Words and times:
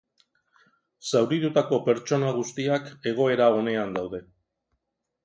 Zauritutako 1.11 1.79
pertsona 1.89 2.31
guztiak 2.37 2.89
egoera 3.13 3.51
onean 3.59 3.93
daude. 3.99 4.23